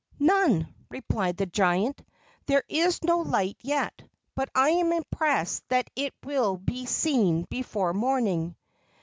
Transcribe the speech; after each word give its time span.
"None," 0.17 0.73
replied 0.89 1.37
the 1.37 1.45
giant. 1.45 2.03
"There 2.47 2.63
is 2.67 3.03
no 3.03 3.19
light 3.19 3.57
yet, 3.61 4.01
but 4.33 4.49
I 4.55 4.69
am 4.69 4.91
impressed 4.91 5.63
that 5.69 5.91
it 5.95 6.15
will 6.23 6.57
be 6.57 6.87
seen 6.87 7.43
before 7.51 7.93
morning." 7.93 8.55